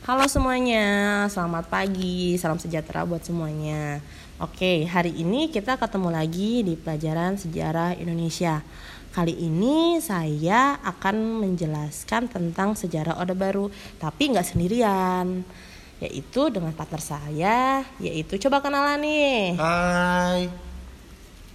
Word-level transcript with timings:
Halo 0.00 0.24
semuanya, 0.32 1.28
selamat 1.28 1.68
pagi, 1.68 2.32
salam 2.40 2.56
sejahtera 2.56 3.04
buat 3.04 3.20
semuanya. 3.20 4.00
Oke, 4.40 4.88
hari 4.88 5.12
ini 5.12 5.52
kita 5.52 5.76
ketemu 5.76 6.08
lagi 6.08 6.64
di 6.64 6.72
pelajaran 6.72 7.36
sejarah 7.36 8.00
Indonesia. 8.00 8.64
Kali 9.12 9.36
ini 9.36 10.00
saya 10.00 10.80
akan 10.80 11.44
menjelaskan 11.44 12.32
tentang 12.32 12.72
sejarah 12.80 13.20
Orde 13.20 13.36
Baru, 13.36 13.68
tapi 14.00 14.32
nggak 14.32 14.48
sendirian, 14.48 15.44
yaitu 16.00 16.48
dengan 16.48 16.72
partner 16.72 17.02
saya, 17.04 17.84
yaitu 18.00 18.40
coba 18.40 18.64
kenalan 18.64 19.04
nih. 19.04 19.60
Hai. 19.60 20.48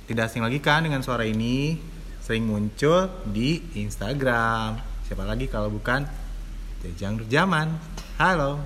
Tidak 0.05 0.21
asing 0.21 0.46
lagi 0.46 0.62
kan 0.62 0.86
dengan 0.86 1.02
suara 1.02 1.25
ini 1.25 1.82
sering 2.21 2.46
muncul 2.46 3.09
di 3.25 3.57
Instagram. 3.73 4.77
Siapa 5.09 5.25
lagi 5.25 5.50
kalau 5.50 5.73
bukan 5.73 6.05
Jejang 6.86 7.18
Nurjaman. 7.18 8.05
Halo. 8.16 8.63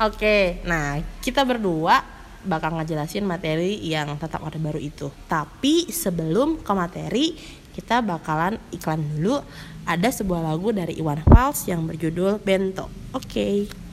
Oke, 0.00 0.64
nah 0.64 0.96
kita 1.20 1.44
berdua 1.44 2.00
bakal 2.40 2.72
ngejelasin 2.72 3.20
materi 3.20 3.76
yang 3.84 4.16
tentang 4.16 4.40
Orde 4.40 4.56
Baru 4.56 4.80
itu. 4.80 5.12
Tapi 5.28 5.92
sebelum 5.92 6.64
ke 6.64 6.72
materi, 6.72 7.36
kita 7.76 8.00
bakalan 8.00 8.56
iklan 8.72 9.04
dulu. 9.04 9.44
Ada 9.84 10.08
sebuah 10.08 10.40
lagu 10.40 10.72
dari 10.72 10.96
Iwan 10.96 11.20
Fals 11.20 11.68
yang 11.68 11.84
berjudul 11.84 12.40
Bento. 12.40 12.88
Oke. 13.12 13.68
Namaku 13.68 13.87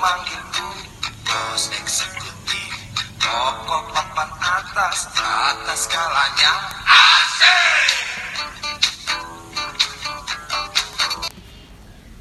Memanggilku 0.00 0.64
bos 1.28 1.68
eksekutif 1.76 2.72
Pokok 3.20 3.92
papan 3.92 4.32
atas, 4.40 5.12
atas 5.12 5.84
skalanya 5.84 6.52
Asik! 6.88 7.84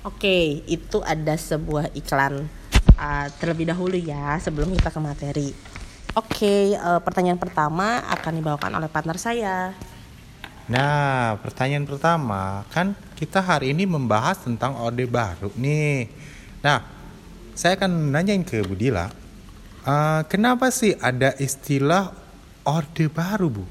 Oke, 0.03 0.59
itu 0.67 0.99
ada 1.07 1.39
sebuah 1.39 1.95
iklan 1.95 2.51
uh, 2.99 3.27
terlebih 3.39 3.71
dahulu 3.71 3.95
ya 3.95 4.35
sebelum 4.43 4.75
kita 4.75 4.91
ke 4.91 4.99
materi. 4.99 5.49
Oke, 6.19 6.75
uh, 6.75 6.99
pertanyaan 6.99 7.39
pertama 7.39 8.03
akan 8.11 8.43
dibawakan 8.43 8.75
oleh 8.75 8.91
partner 8.91 9.15
saya. 9.15 9.71
Nah, 10.67 11.39
pertanyaan 11.39 11.87
pertama 11.87 12.67
kan 12.75 12.91
kita 13.15 13.39
hari 13.39 13.71
ini 13.71 13.87
membahas 13.87 14.35
tentang 14.43 14.75
Orde 14.75 15.07
Baru 15.07 15.55
nih. 15.55 16.11
Nah, 16.59 16.98
saya 17.59 17.75
akan 17.75 18.15
nanyain 18.15 18.47
ke 18.47 18.63
Budila, 18.63 19.11
eh, 19.83 20.21
kenapa 20.31 20.71
sih 20.71 20.95
ada 20.95 21.35
istilah 21.35 22.15
Orde 22.63 23.11
Baru, 23.11 23.51
Bu? 23.51 23.65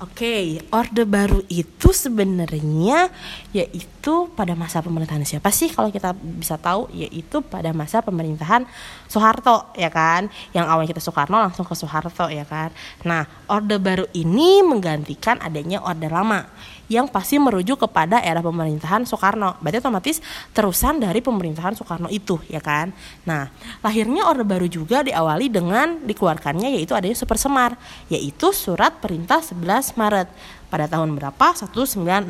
Oke, 0.00 0.58
Orde 0.74 1.04
Baru 1.06 1.44
itu 1.46 1.92
sebenarnya 1.94 3.08
yaitu 3.54 4.26
pada 4.34 4.52
masa 4.52 4.82
pemerintahan 4.82 5.22
siapa 5.22 5.54
sih 5.54 5.70
kalau 5.70 5.88
kita 5.88 6.12
bisa 6.16 6.58
tahu 6.58 6.90
yaitu 6.90 7.40
pada 7.40 7.70
masa 7.70 8.02
pemerintahan 8.02 8.66
Soeharto 9.06 9.70
ya 9.78 9.88
kan. 9.92 10.26
Yang 10.50 10.66
awalnya 10.66 10.90
kita 10.92 11.02
Soekarno 11.04 11.38
langsung 11.40 11.62
ke 11.64 11.72
Soeharto 11.78 12.26
ya 12.26 12.42
kan. 12.42 12.74
Nah, 13.06 13.24
Orde 13.46 13.78
Baru 13.78 14.04
ini 14.18 14.66
menggantikan 14.66 15.38
adanya 15.38 15.78
Orde 15.80 16.10
Lama 16.10 16.42
yang 16.88 17.08
pasti 17.08 17.40
merujuk 17.40 17.88
kepada 17.88 18.20
era 18.20 18.44
pemerintahan 18.44 19.08
Soekarno. 19.08 19.56
Berarti 19.60 19.80
otomatis 19.80 20.16
terusan 20.52 21.00
dari 21.00 21.24
pemerintahan 21.24 21.72
Soekarno 21.72 22.12
itu 22.12 22.36
ya 22.46 22.60
kan. 22.60 22.92
Nah, 23.24 23.48
lahirnya 23.80 24.28
Orde 24.28 24.44
Baru 24.44 24.68
juga 24.68 25.00
diawali 25.00 25.48
dengan 25.48 26.00
dikeluarkannya 26.04 26.76
yaitu 26.76 26.92
adanya 26.92 27.16
Super 27.16 27.40
Semar, 27.40 27.76
yaitu 28.12 28.52
surat 28.52 29.00
perintah 29.00 29.40
11 29.40 29.96
Maret 29.96 30.28
pada 30.68 30.84
tahun 30.88 31.16
berapa? 31.16 31.46
1966. 31.56 32.28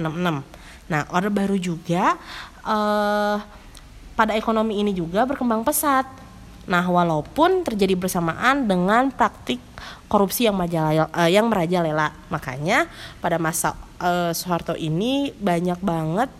Nah, 0.90 1.02
Orde 1.10 1.30
Baru 1.32 1.56
juga 1.58 2.14
eh 2.64 3.38
pada 4.14 4.32
ekonomi 4.38 4.78
ini 4.78 4.94
juga 4.94 5.26
berkembang 5.26 5.66
pesat. 5.66 6.06
Nah, 6.64 6.84
walaupun 6.88 7.60
terjadi 7.64 7.92
bersamaan 7.92 8.64
dengan 8.64 9.12
praktik 9.12 9.60
korupsi 10.08 10.48
yang 10.48 10.56
eh, 10.62 11.30
yang 11.32 11.48
merajalela. 11.50 12.12
Makanya 12.32 12.88
pada 13.20 13.36
masa 13.36 13.76
eh, 14.00 14.32
Soeharto 14.32 14.78
ini 14.78 15.32
banyak 15.36 15.80
banget 15.84 16.30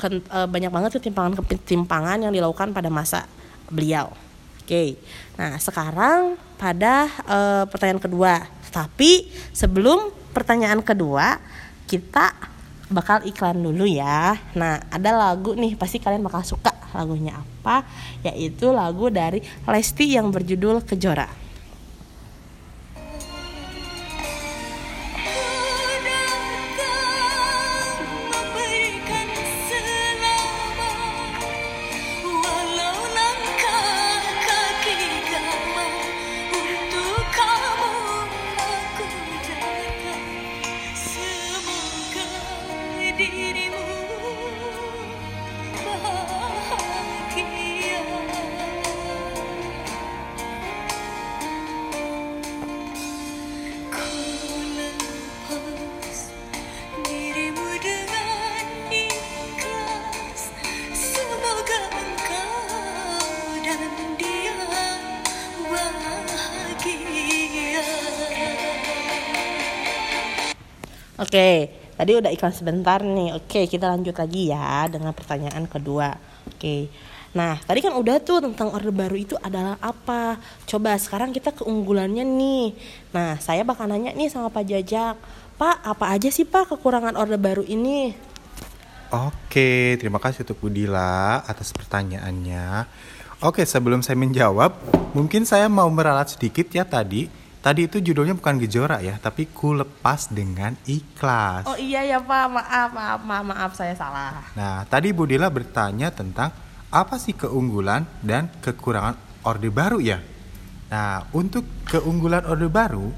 ken- 0.00 0.24
eh, 0.24 0.48
banyak 0.48 0.72
banget 0.72 0.90
ketimpangan-ketimpangan 0.98 2.24
yang 2.24 2.32
dilakukan 2.32 2.72
pada 2.72 2.88
masa 2.88 3.28
beliau. 3.68 4.10
Oke. 4.64 4.96
Nah, 5.36 5.56
sekarang 5.60 6.36
pada 6.56 7.08
eh, 7.28 7.64
pertanyaan 7.68 8.02
kedua. 8.02 8.34
Tapi 8.68 9.30
sebelum 9.56 10.12
pertanyaan 10.36 10.84
kedua, 10.84 11.40
kita 11.88 12.36
bakal 12.88 13.24
iklan 13.24 13.60
dulu 13.60 13.84
ya. 13.84 14.36
Nah, 14.56 14.80
ada 14.88 15.10
lagu 15.12 15.52
nih, 15.56 15.76
pasti 15.76 16.00
kalian 16.00 16.24
bakal 16.24 16.40
suka 16.44 16.72
lagunya 16.98 17.38
apa? 17.38 17.86
Yaitu 18.26 18.74
lagu 18.74 19.06
dari 19.14 19.38
Lesti 19.62 20.18
yang 20.18 20.34
berjudul 20.34 20.82
Kejora. 20.82 21.47
Oke, 71.28 71.68
tadi 71.92 72.16
udah 72.16 72.32
iklan 72.32 72.56
sebentar 72.56 73.04
nih. 73.04 73.36
Oke, 73.36 73.68
kita 73.68 73.84
lanjut 73.84 74.16
lagi 74.16 74.48
ya 74.48 74.88
dengan 74.88 75.12
pertanyaan 75.12 75.68
kedua. 75.68 76.16
Oke. 76.48 76.88
Nah, 77.36 77.60
tadi 77.60 77.84
kan 77.84 77.92
udah 78.00 78.16
tuh 78.24 78.40
tentang 78.40 78.72
Orde 78.72 78.88
Baru 78.88 79.12
itu 79.12 79.36
adalah 79.44 79.76
apa. 79.84 80.40
Coba 80.64 80.96
sekarang 80.96 81.36
kita 81.36 81.52
keunggulannya 81.52 82.24
nih. 82.24 82.72
Nah, 83.12 83.36
saya 83.44 83.60
bakal 83.60 83.92
nanya 83.92 84.16
nih 84.16 84.32
sama 84.32 84.48
Pak 84.48 84.72
Jajak. 84.72 85.20
Pak, 85.60 85.76
apa 85.84 86.16
aja 86.16 86.32
sih 86.32 86.48
Pak 86.48 86.72
kekurangan 86.72 87.12
Orde 87.20 87.36
Baru 87.36 87.60
ini? 87.60 88.16
Oke, 89.12 90.00
terima 90.00 90.16
kasih 90.24 90.48
untuk 90.48 90.64
Budila 90.64 91.44
atas 91.44 91.76
pertanyaannya. 91.76 92.88
Oke, 93.44 93.68
sebelum 93.68 94.00
saya 94.00 94.16
menjawab, 94.16 94.80
mungkin 95.12 95.44
saya 95.44 95.68
mau 95.68 95.92
meralat 95.92 96.32
sedikit 96.32 96.72
ya 96.72 96.88
tadi. 96.88 97.28
Tadi 97.68 97.84
itu 97.84 98.00
judulnya 98.00 98.32
bukan 98.32 98.56
gejora 98.64 98.96
ya, 99.04 99.20
tapi 99.20 99.44
ku 99.44 99.76
lepas 99.76 100.32
dengan 100.32 100.72
ikhlas. 100.88 101.68
Oh 101.68 101.76
iya 101.76 102.00
ya 102.00 102.16
Pak, 102.16 102.48
maaf, 102.48 102.96
maaf, 102.96 103.20
maaf, 103.20 103.44
maaf 103.44 103.72
saya 103.76 103.92
salah. 103.92 104.40
Nah, 104.56 104.88
tadi 104.88 105.12
Budila 105.12 105.52
bertanya 105.52 106.08
tentang 106.08 106.48
apa 106.88 107.20
sih 107.20 107.36
keunggulan 107.36 108.08
dan 108.24 108.48
kekurangan 108.64 109.20
Orde 109.44 109.68
Baru 109.68 110.00
ya? 110.00 110.16
Nah, 110.88 111.28
untuk 111.36 111.68
keunggulan 111.92 112.48
Orde 112.48 112.72
Baru 112.72 113.12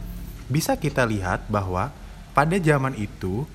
bisa 0.51 0.75
kita 0.75 1.07
lihat 1.07 1.47
bahwa 1.47 1.95
pada 2.35 2.59
zaman 2.59 2.99
itu 2.99 3.47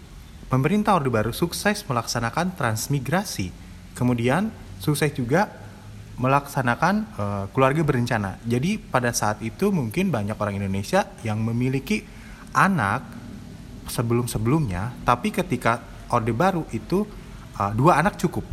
pemerintah 0.48 0.96
Orde 0.96 1.12
Baru 1.12 1.36
sukses 1.36 1.84
melaksanakan 1.84 2.56
transmigrasi. 2.56 3.52
Kemudian 4.00 4.48
sukses 4.80 5.12
juga 5.12 5.52
melaksanakan 6.16 6.96
eh, 7.20 7.46
keluarga 7.52 7.82
berencana. 7.84 8.40
Jadi 8.48 8.80
pada 8.80 9.12
saat 9.12 9.44
itu 9.44 9.72
mungkin 9.72 10.10
banyak 10.12 10.36
orang 10.40 10.56
Indonesia 10.60 11.12
yang 11.28 11.44
memiliki 11.44 12.08
anak 12.56 13.04
sebelum-sebelumnya, 13.92 15.06
tapi 15.06 15.30
ketika 15.30 15.84
Orde 16.10 16.32
Baru 16.32 16.64
itu 16.72 17.04
eh, 17.60 17.72
dua 17.76 18.00
anak 18.00 18.16
cukup. 18.16 18.48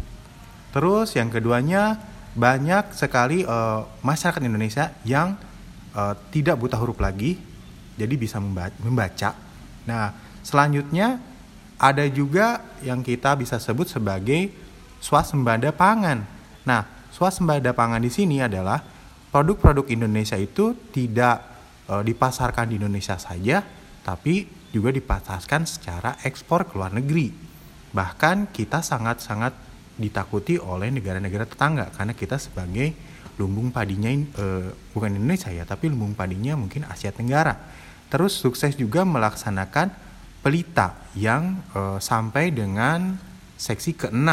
Terus 0.72 1.14
yang 1.14 1.28
keduanya 1.30 2.00
banyak 2.34 2.96
sekali 2.96 3.46
eh, 3.46 3.80
masyarakat 4.02 4.42
Indonesia 4.42 4.90
yang 5.06 5.38
eh, 5.94 6.14
tidak 6.34 6.58
buta 6.58 6.76
huruf 6.82 6.98
lagi, 6.98 7.38
jadi 7.94 8.14
bisa 8.18 8.42
memba- 8.42 8.74
membaca. 8.82 9.38
Nah, 9.86 10.14
selanjutnya 10.42 11.22
ada 11.78 12.06
juga 12.06 12.62
yang 12.82 13.02
kita 13.02 13.34
bisa 13.34 13.58
sebut 13.58 13.90
sebagai 13.90 14.50
swasembada 15.02 15.74
pangan. 15.74 16.22
Nah, 16.62 16.86
swasembada 17.12 17.76
pangan 17.76 18.00
di 18.00 18.08
sini 18.08 18.40
adalah 18.40 18.80
produk-produk 19.28 19.86
Indonesia 19.92 20.40
itu 20.40 20.72
tidak 20.90 21.44
e, 21.84 21.94
dipasarkan 22.00 22.72
di 22.72 22.80
Indonesia 22.80 23.20
saja, 23.20 23.60
tapi 24.00 24.48
juga 24.72 24.88
dipasarkan 24.88 25.68
secara 25.68 26.16
ekspor 26.24 26.64
ke 26.64 26.80
luar 26.80 26.96
negeri. 26.96 27.28
Bahkan 27.92 28.50
kita 28.56 28.80
sangat-sangat 28.80 29.52
ditakuti 30.00 30.56
oleh 30.56 30.88
negara-negara 30.88 31.44
tetangga 31.44 31.92
karena 31.92 32.16
kita 32.16 32.40
sebagai 32.40 32.96
lumbung 33.36 33.68
padinya 33.68 34.08
e, 34.12 34.72
bukan 34.96 35.12
Indonesia 35.12 35.52
ya, 35.52 35.68
tapi 35.68 35.92
lumbung 35.92 36.16
padinya 36.16 36.56
mungkin 36.56 36.88
Asia 36.88 37.12
Tenggara. 37.12 37.56
Terus 38.08 38.36
sukses 38.36 38.76
juga 38.76 39.04
melaksanakan 39.04 39.92
pelita 40.40 40.96
yang 41.16 41.60
e, 41.76 42.00
sampai 42.00 42.52
dengan 42.52 43.16
seksi 43.56 43.96
ke-6. 43.96 44.28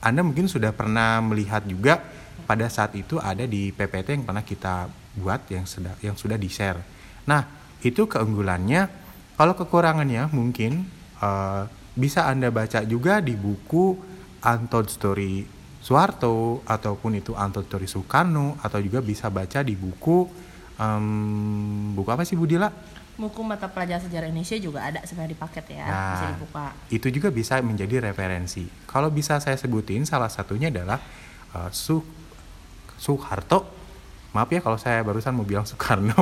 Anda 0.00 0.24
mungkin 0.24 0.48
sudah 0.48 0.72
pernah 0.72 1.20
melihat 1.20 1.64
juga 1.68 2.00
pada 2.48 2.66
saat 2.66 2.96
itu 2.96 3.20
ada 3.20 3.46
di 3.46 3.70
PPT 3.70 4.16
yang 4.16 4.24
pernah 4.26 4.42
kita 4.42 4.90
buat 5.20 5.44
yang 5.52 5.68
sudah 5.68 5.94
yang 6.02 6.16
sudah 6.16 6.40
di-share. 6.40 6.80
Nah, 7.28 7.46
itu 7.84 8.08
keunggulannya. 8.08 8.88
Kalau 9.36 9.56
kekurangannya 9.56 10.28
mungkin 10.36 10.84
uh, 11.24 11.64
bisa 11.96 12.28
Anda 12.28 12.52
baca 12.52 12.84
juga 12.84 13.24
di 13.24 13.32
buku 13.32 13.96
Untold 14.40 14.88
Story 14.92 15.44
Soeharto 15.80 16.60
ataupun 16.68 17.16
itu 17.16 17.32
Untold 17.32 17.64
Story 17.68 17.88
Soekarno 17.88 18.60
atau 18.60 18.84
juga 18.84 19.00
bisa 19.00 19.32
baca 19.32 19.64
di 19.64 19.72
buku 19.72 20.28
um, 20.76 21.96
buku 21.96 22.08
apa 22.12 22.24
sih 22.28 22.36
Budila? 22.36 22.68
Buku 23.20 23.44
mata 23.44 23.68
pelajaran 23.68 24.00
sejarah 24.08 24.32
Indonesia 24.32 24.56
juga 24.56 24.80
ada 24.88 25.04
sebenarnya 25.04 25.36
di 25.36 25.40
paket 25.44 25.64
ya, 25.76 25.84
Nah, 25.84 26.12
bisa 26.16 26.26
dibuka. 26.32 26.66
Itu 26.88 27.06
juga 27.12 27.28
bisa 27.28 27.60
menjadi 27.60 28.00
referensi. 28.00 28.64
Kalau 28.88 29.12
bisa 29.12 29.36
saya 29.44 29.60
sebutin, 29.60 30.08
salah 30.08 30.32
satunya 30.32 30.72
adalah 30.72 30.96
uh, 31.52 31.68
Su 31.68 32.00
Soeharto. 32.96 33.68
Maaf 34.32 34.48
ya 34.48 34.64
kalau 34.64 34.80
saya 34.80 35.04
barusan 35.04 35.36
mau 35.36 35.44
bilang 35.44 35.68
Soekarno. 35.68 36.16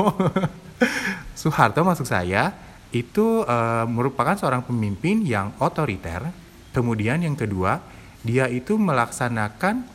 Soeharto 1.38 1.86
maksud 1.86 2.10
saya 2.10 2.50
itu 2.90 3.46
uh, 3.46 3.86
merupakan 3.86 4.34
seorang 4.34 4.66
pemimpin 4.66 5.22
yang 5.22 5.54
otoriter. 5.62 6.34
Kemudian 6.74 7.22
yang 7.22 7.38
kedua, 7.38 7.78
dia 8.26 8.50
itu 8.50 8.74
melaksanakan 8.74 9.86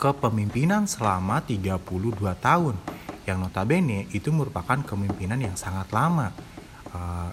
kepemimpinan 0.00 0.88
selama 0.88 1.44
32 1.44 1.80
tahun. 2.40 2.74
Yang 3.28 3.38
notabene 3.48 4.08
itu 4.14 4.32
merupakan 4.32 4.80
kepemimpinan 4.80 5.40
yang 5.40 5.56
sangat 5.58 5.88
lama. 5.92 6.32
Uh, 6.90 7.30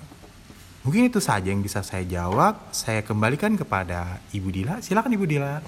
Mungkin 0.88 1.12
itu 1.12 1.19
saja 1.19 1.51
yang 1.51 1.60
bisa 1.60 1.84
saya 1.84 2.07
jawab. 2.07 2.72
Saya 2.72 3.04
kembalikan 3.04 3.60
kepada 3.60 4.24
Ibu 4.31 4.56
Dila. 4.56 4.80
Silakan 4.80 5.12
Ibu 5.19 5.28
Dila. 5.28 5.60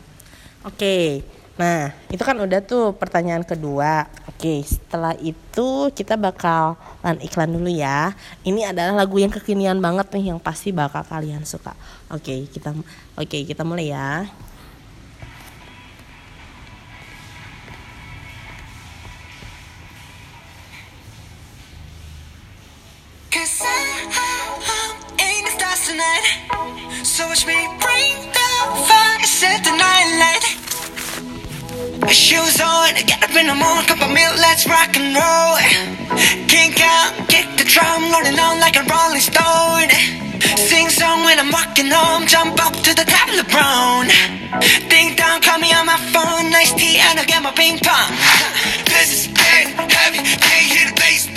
Oke, 0.64 1.28
nah 1.60 1.92
itu 2.08 2.24
kan 2.24 2.40
udah 2.40 2.64
tuh 2.64 2.96
pertanyaan 2.96 3.44
kedua. 3.44 4.08
Oke, 4.32 4.64
setelah 4.64 5.12
itu 5.20 5.92
kita 5.92 6.16
bakalan 6.16 7.20
iklan 7.20 7.52
dulu 7.52 7.68
ya. 7.68 8.16
Ini 8.48 8.72
adalah 8.72 9.04
lagu 9.04 9.20
yang 9.20 9.28
kekinian 9.28 9.84
banget 9.84 10.08
nih 10.16 10.32
yang 10.32 10.40
pasti 10.40 10.72
bakal 10.72 11.04
kalian 11.04 11.44
suka. 11.44 11.76
Oke, 12.16 12.48
kita 12.48 12.72
oke 13.20 13.44
kita 13.44 13.68
mulai 13.68 13.92
ya. 13.92 14.24
So 27.04 27.28
watch 27.28 27.46
me 27.46 27.60
bring 27.84 28.16
the 28.32 28.52
fire, 28.88 29.24
set 29.28 29.64
the 29.68 29.76
night 29.76 30.10
light. 30.24 30.46
Shoes 32.08 32.62
on, 32.62 32.96
get 33.04 33.20
up 33.22 33.36
in 33.36 33.48
the 33.48 33.56
morning, 33.56 33.84
cup 33.84 34.00
of 34.02 34.12
milk, 34.14 34.36
let's 34.40 34.66
rock 34.66 34.96
and 34.96 35.12
roll. 35.12 35.60
Kink 36.48 36.80
out, 36.80 37.12
kick 37.28 37.52
the 37.60 37.66
drum, 37.68 38.12
rolling 38.16 38.40
on 38.40 38.60
like 38.64 38.78
a 38.80 38.84
rolling 38.88 39.20
stone. 39.20 39.92
Sing 40.56 40.88
song 40.88 41.26
when 41.26 41.38
I'm 41.38 41.52
walking 41.52 41.92
home, 41.92 42.26
jump 42.28 42.64
up 42.64 42.74
to 42.88 42.96
the 42.96 43.04
top 43.04 43.28
of 43.28 43.36
the 43.36 43.48
brown. 43.52 44.08
Ding 44.88 45.16
dong, 45.20 45.42
call 45.42 45.60
me 45.60 45.74
on 45.74 45.86
my 45.86 46.00
phone, 46.16 46.50
nice 46.50 46.72
tea, 46.80 46.98
and 46.98 47.20
I'll 47.20 47.26
get 47.26 47.44
my 47.44 47.52
ping 47.52 47.78
pong. 47.80 48.16
This 48.88 49.28
is 49.28 49.34
dead 49.36 49.76
heavy, 49.92 50.24
can't 50.24 50.68
hear 50.72 50.88
the 50.88 50.96
bass, 50.96 51.28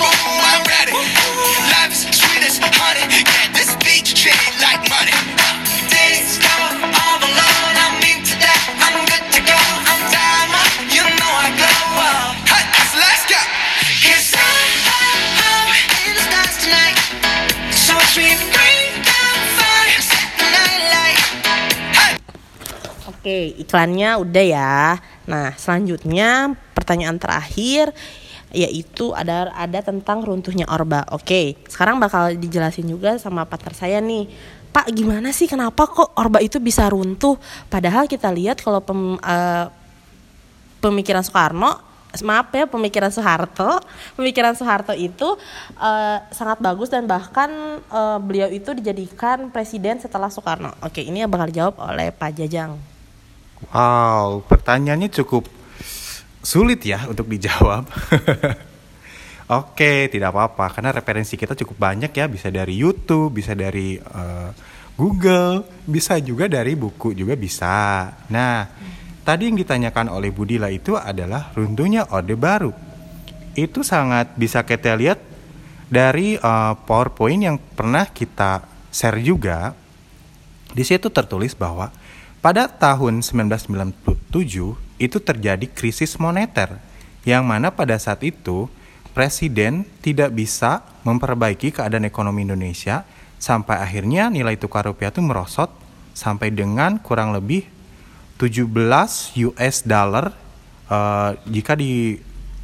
Oke, 23.22 23.54
iklannya 23.54 24.18
udah 24.18 24.42
ya. 24.42 24.98
Nah, 25.30 25.54
selanjutnya 25.54 26.58
pertanyaan 26.74 27.22
terakhir 27.22 27.94
yaitu 28.50 29.14
ada 29.14 29.54
ada 29.54 29.78
tentang 29.78 30.26
runtuhnya 30.26 30.66
Orba. 30.66 31.06
Oke, 31.14 31.54
sekarang 31.70 32.02
bakal 32.02 32.34
dijelasin 32.34 32.90
juga 32.90 33.22
sama 33.22 33.46
partner 33.46 33.78
saya 33.78 34.02
nih. 34.02 34.26
Pak, 34.74 34.90
gimana 34.90 35.30
sih 35.30 35.46
kenapa 35.46 35.86
kok 35.86 36.18
Orba 36.18 36.42
itu 36.42 36.58
bisa 36.58 36.90
runtuh? 36.90 37.38
Padahal 37.70 38.10
kita 38.10 38.26
lihat 38.34 38.58
kalau 38.58 38.82
pem, 38.82 39.14
eh, 39.22 39.70
pemikiran 40.82 41.22
Soekarno 41.22 41.94
maaf 42.20 42.52
ya 42.52 42.68
pemikiran 42.68 43.08
Soeharto 43.08 43.80
pemikiran 44.20 44.52
Soeharto 44.52 44.92
itu 44.92 45.40
eh, 45.80 46.18
sangat 46.28 46.60
bagus 46.60 46.92
dan 46.92 47.08
bahkan 47.08 47.48
eh, 47.80 48.18
beliau 48.20 48.52
itu 48.52 48.76
dijadikan 48.76 49.48
presiden 49.48 49.96
setelah 49.96 50.28
Soekarno 50.28 50.76
oke 50.84 51.00
ini 51.00 51.24
bakal 51.24 51.48
dijawab 51.48 51.80
oleh 51.80 52.12
Pak 52.12 52.36
Jajang 52.36 52.91
Wow, 53.70 54.42
pertanyaannya 54.50 55.12
cukup 55.12 55.46
sulit 56.42 56.82
ya 56.82 57.06
untuk 57.06 57.30
dijawab. 57.30 57.86
Oke, 59.62 60.08
tidak 60.10 60.34
apa-apa 60.34 60.72
karena 60.74 60.90
referensi 60.90 61.38
kita 61.38 61.54
cukup 61.54 61.76
banyak 61.78 62.10
ya, 62.10 62.26
bisa 62.26 62.50
dari 62.50 62.74
YouTube, 62.74 63.36
bisa 63.36 63.54
dari 63.54 64.00
eh, 64.00 64.50
Google, 64.96 65.66
bisa 65.86 66.18
juga 66.18 66.48
dari 66.48 66.74
buku 66.74 67.14
juga 67.14 67.36
bisa. 67.38 68.08
Nah, 68.32 68.64
tadi 69.22 69.52
yang 69.52 69.56
ditanyakan 69.60 70.08
oleh 70.08 70.32
Budila 70.32 70.72
itu 70.72 70.96
adalah 70.96 71.52
runtuhnya 71.52 72.08
Orde 72.10 72.32
Baru. 72.32 72.72
Itu 73.52 73.84
sangat 73.84 74.34
bisa 74.40 74.64
kita 74.64 74.96
lihat 74.96 75.20
dari 75.92 76.40
eh, 76.40 76.74
PowerPoint 76.88 77.42
yang 77.44 77.56
pernah 77.60 78.08
kita 78.08 78.64
share 78.88 79.20
juga. 79.20 79.76
Di 80.72 80.80
situ 80.80 81.12
tertulis 81.12 81.52
bahwa 81.52 81.92
pada 82.42 82.66
tahun 82.66 83.22
1997 83.22 84.02
itu 84.98 85.18
terjadi 85.22 85.66
krisis 85.70 86.18
moneter 86.18 86.82
yang 87.22 87.46
mana 87.46 87.70
pada 87.70 87.94
saat 88.02 88.26
itu 88.26 88.66
presiden 89.14 89.86
tidak 90.02 90.34
bisa 90.34 90.82
memperbaiki 91.06 91.70
keadaan 91.70 92.02
ekonomi 92.02 92.42
Indonesia 92.42 93.06
sampai 93.38 93.78
akhirnya 93.78 94.26
nilai 94.26 94.58
tukar 94.58 94.90
rupiah 94.90 95.14
itu 95.14 95.22
merosot 95.22 95.70
sampai 96.12 96.50
dengan 96.50 96.98
kurang 96.98 97.30
lebih 97.30 97.62
17 98.42 98.66
US 99.54 99.76
dollar 99.86 100.34
eh, 100.90 101.30
jika 101.46 101.78
di 101.78 102.18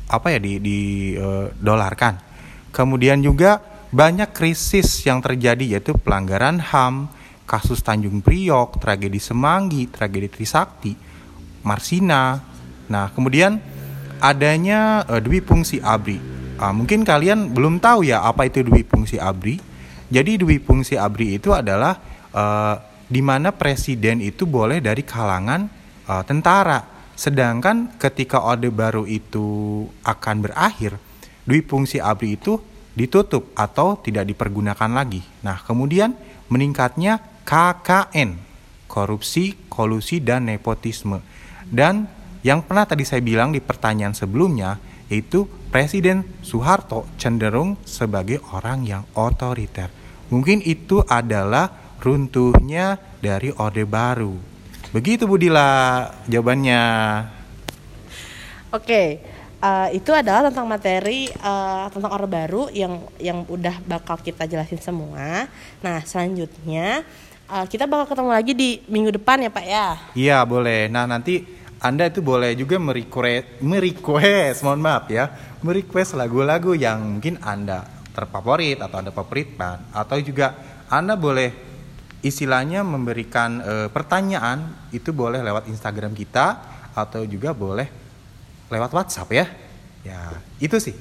apa 0.09 0.35
ya 0.35 0.39
di 0.43 0.59
di 0.59 0.79
eh, 1.15 1.47
dolarkan. 1.55 2.19
Kemudian 2.75 3.23
juga 3.23 3.63
banyak 3.89 4.35
krisis 4.35 5.07
yang 5.07 5.25
terjadi 5.25 5.79
yaitu 5.79 5.97
pelanggaran 5.97 6.61
HAM, 6.61 7.09
kasus 7.49 7.81
Tanjung 7.81 8.21
Priok, 8.21 8.77
tragedi 8.77 9.17
Semanggi, 9.17 9.89
tragedi 9.89 10.29
Trisakti, 10.29 10.93
Marsina. 11.65 12.37
Nah, 12.93 13.09
kemudian 13.17 13.57
adanya 14.21 15.09
eh, 15.09 15.25
Dwi 15.25 15.41
Fungsi 15.41 15.81
ABRI. 15.81 16.21
Ah, 16.61 16.77
mungkin 16.77 17.07
kalian 17.07 17.57
belum 17.57 17.81
tahu 17.81 18.05
ya 18.05 18.21
apa 18.21 18.45
itu 18.45 18.61
Dwi 18.61 18.85
Fungsi 18.85 19.17
ABRI. 19.17 19.57
Jadi 20.13 20.37
Dwi 20.37 20.61
Fungsi 20.61 21.01
ABRI 21.01 21.41
itu 21.41 21.57
adalah 21.57 21.97
eh, 22.29 22.77
di 23.09 23.25
mana 23.25 23.57
presiden 23.57 24.21
itu 24.21 24.45
boleh 24.45 24.85
dari 24.85 25.01
kalangan 25.01 25.65
eh, 26.05 26.23
tentara. 26.29 26.85
Sedangkan 27.19 27.99
ketika 27.99 28.45
Orde 28.45 28.71
Baru 28.71 29.03
itu 29.09 29.83
akan 30.05 30.37
berakhir, 30.45 31.01
Dwi 31.49 31.65
Fungsi 31.65 31.99
ABRI 31.99 32.37
itu 32.37 32.61
ditutup 32.99 33.55
atau 33.55 33.95
tidak 34.03 34.27
dipergunakan 34.27 34.91
lagi. 34.91 35.23
Nah, 35.47 35.63
kemudian 35.63 36.19
meningkatnya 36.51 37.23
KKN, 37.49 38.37
korupsi, 38.85 39.57
kolusi 39.73 40.21
dan 40.21 40.53
nepotisme. 40.53 41.25
Dan 41.65 42.05
yang 42.45 42.61
pernah 42.61 42.85
tadi 42.85 43.09
saya 43.09 43.25
bilang 43.25 43.57
di 43.57 43.65
pertanyaan 43.65 44.13
sebelumnya 44.13 44.77
yaitu 45.09 45.49
Presiden 45.73 46.29
Soeharto 46.45 47.09
cenderung 47.17 47.81
sebagai 47.89 48.45
orang 48.53 48.85
yang 48.85 49.09
otoriter. 49.17 49.89
Mungkin 50.29 50.61
itu 50.61 51.01
adalah 51.09 51.97
runtuhnya 52.05 53.01
dari 53.25 53.49
Orde 53.57 53.89
Baru. 53.89 54.37
Begitu 54.93 55.25
Budila 55.25 56.05
jawabannya. 56.29 56.85
Oke, 58.77 59.25
eh, 59.65 59.89
itu 59.97 60.13
adalah 60.13 60.53
tentang 60.53 60.69
materi 60.69 61.33
eh, 61.33 61.85
tentang 61.89 62.13
orde 62.13 62.29
baru 62.29 62.69
yang 62.69 63.01
yang 63.17 63.49
udah 63.49 63.81
bakal 63.89 64.21
kita 64.21 64.45
jelasin 64.45 64.81
semua. 64.81 65.49
Nah, 65.81 66.05
selanjutnya 66.05 67.09
eh, 67.49 67.67
kita 67.67 67.89
bakal 67.89 68.15
ketemu 68.15 68.31
lagi 68.31 68.53
di 68.53 68.71
minggu 68.87 69.17
depan 69.17 69.41
ya 69.43 69.51
Pak 69.51 69.65
ya. 69.65 69.87
Iya 70.13 70.39
boleh. 70.45 70.93
Nah 70.93 71.09
nanti 71.09 71.59
anda 71.79 72.11
itu 72.11 72.19
boleh 72.19 72.59
juga 72.59 72.75
merequest, 72.83 73.63
merequest, 73.63 74.67
mohon 74.67 74.83
maaf 74.83 75.07
ya, 75.07 75.31
merequest 75.63 76.19
lagu-lagu 76.19 76.75
yang 76.75 77.19
mungkin 77.19 77.39
Anda 77.39 77.87
terfavorit 78.11 78.83
atau 78.83 78.99
Anda 78.99 79.15
favoritkan 79.15 79.95
atau 79.95 80.19
juga 80.19 80.59
Anda 80.91 81.15
boleh 81.15 81.55
istilahnya 82.19 82.83
memberikan 82.83 83.63
eh, 83.63 83.89
pertanyaan 83.95 84.91
itu 84.91 85.15
boleh 85.15 85.39
lewat 85.39 85.71
Instagram 85.71 86.19
kita 86.19 86.47
atau 86.99 87.23
juga 87.31 87.55
boleh 87.55 87.87
lewat 88.75 88.91
WhatsApp 88.91 89.31
ya. 89.31 89.47
Ya, 90.03 90.35
itu 90.59 90.83
sih. 90.83 90.99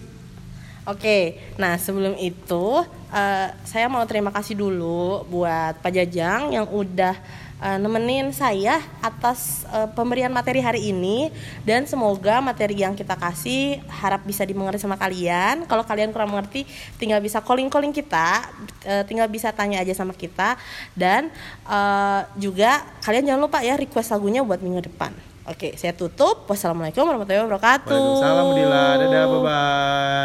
Oke, 0.87 1.35
nah 1.59 1.75
sebelum 1.75 2.15
itu 2.15 2.65
eh, 3.11 3.47
saya 3.67 3.91
mau 3.91 4.07
terima 4.07 4.31
kasih 4.31 4.55
dulu 4.55 5.27
buat 5.27 5.75
Pak 5.83 5.91
Jajang 5.91 6.55
yang 6.55 6.63
udah 6.63 7.11
eh, 7.59 7.75
nemenin 7.75 8.31
saya 8.31 8.79
atas 9.03 9.67
eh, 9.67 9.91
pemberian 9.91 10.31
materi 10.31 10.63
hari 10.63 10.95
ini 10.95 11.27
dan 11.67 11.83
semoga 11.83 12.39
materi 12.39 12.87
yang 12.87 12.95
kita 12.95 13.19
kasih 13.19 13.83
harap 13.91 14.23
bisa 14.23 14.47
dimengerti 14.47 14.79
sama 14.79 14.95
kalian. 14.95 15.67
Kalau 15.67 15.83
kalian 15.83 16.15
kurang 16.15 16.31
mengerti, 16.31 16.63
tinggal 16.95 17.19
bisa 17.19 17.43
calling 17.43 17.67
calling 17.67 17.91
kita, 17.91 18.47
eh, 18.87 19.03
tinggal 19.03 19.27
bisa 19.27 19.51
tanya 19.51 19.83
aja 19.83 19.91
sama 19.91 20.15
kita 20.15 20.55
dan 20.95 21.27
eh, 21.67 22.21
juga 22.39 22.79
kalian 23.03 23.27
jangan 23.27 23.43
lupa 23.43 23.59
ya 23.59 23.75
request 23.75 24.15
lagunya 24.15 24.39
buat 24.39 24.63
minggu 24.63 24.87
depan. 24.87 25.11
Oke, 25.47 25.75
saya 25.79 25.91
tutup. 25.95 26.47
Wassalamualaikum 26.47 27.07
warahmatullahi 27.07 27.43
wabarakatuh. 27.43 27.91
Waalaikumsalam. 27.91 28.99
Dadah, 29.03 29.25
bye-bye. 29.31 30.17